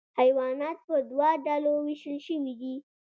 [0.19, 2.75] حیوانات په دوه ډلو ویشل شوي دي